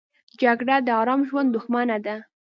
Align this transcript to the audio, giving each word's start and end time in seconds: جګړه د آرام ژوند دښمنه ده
جګړه 0.41 0.75
د 0.85 0.89
آرام 1.01 1.21
ژوند 1.29 1.49
دښمنه 1.55 1.97
ده 2.05 2.15